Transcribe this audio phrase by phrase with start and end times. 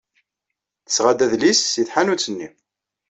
[0.85, 2.49] Tesɣa-d adlis seg tḥanut-nni.